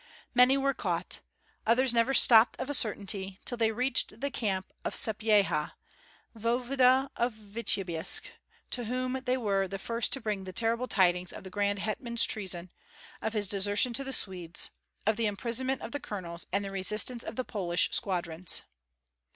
Many 0.33 0.57
were 0.57 0.73
caught; 0.73 1.19
others 1.63 1.93
never 1.93 2.11
stopped 2.11 2.59
of 2.59 2.71
a 2.71 2.73
certainty 2.73 3.39
till 3.45 3.59
they 3.59 3.71
reached 3.71 4.19
the 4.19 4.31
camp 4.31 4.73
of 4.83 4.95
Sapyeha, 4.95 5.73
voevoda 6.35 7.11
of 7.15 7.33
Vityebsk, 7.35 8.23
to 8.71 8.85
whom 8.85 9.21
they 9.25 9.37
were 9.37 9.67
the 9.67 9.77
first 9.77 10.11
to 10.13 10.19
bring 10.19 10.45
the 10.45 10.53
terrible 10.53 10.87
tidings 10.87 11.31
of 11.31 11.43
the 11.43 11.51
grand 11.51 11.77
hetman's 11.77 12.23
treason, 12.25 12.71
of 13.21 13.33
his 13.33 13.47
desertion 13.47 13.93
to 13.93 14.03
the 14.03 14.11
Swedes, 14.11 14.71
of 15.05 15.17
the 15.17 15.27
imprisonment 15.27 15.83
of 15.83 15.91
the 15.91 15.99
colonels 15.99 16.47
and 16.51 16.65
the 16.65 16.71
resistance 16.71 17.23
of 17.23 17.35
the 17.35 17.45
Polish 17.45 17.91
squadrons. 17.91 18.63